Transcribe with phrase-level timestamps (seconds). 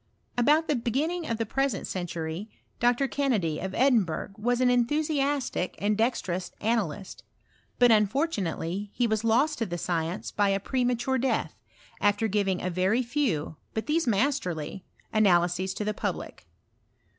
[0.35, 3.07] About the begin ning of the present century, Dr.
[3.07, 7.21] Kennedy, of Edin burgh, was an enthusiastic and dexterous analyst;
[7.77, 11.53] but unfortunately he was lost to the science by a premature death,
[11.99, 14.83] after giving a very few, but these masterly,
[15.13, 16.47] analyses to the public.